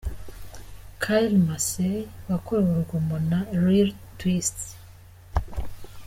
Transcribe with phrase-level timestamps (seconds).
[1.01, 1.97] Kyle Massey
[2.29, 4.57] wakorewe urugomo na Lil Twist.